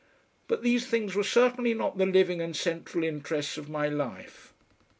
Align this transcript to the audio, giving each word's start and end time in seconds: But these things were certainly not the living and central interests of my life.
But 0.47 0.63
these 0.63 0.87
things 0.87 1.13
were 1.13 1.23
certainly 1.23 1.75
not 1.75 1.99
the 1.99 2.07
living 2.07 2.41
and 2.41 2.55
central 2.55 3.03
interests 3.03 3.55
of 3.55 3.69
my 3.69 3.87
life. 3.87 4.51